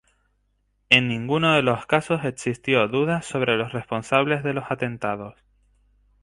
[0.89, 5.35] En ninguno de los casos existió dudas sobre los responsables de los atentados.